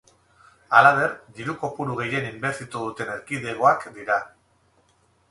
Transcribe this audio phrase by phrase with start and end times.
[0.75, 4.17] Halaber, diru kopuru gehien inbertitu duten erkidegoak dira.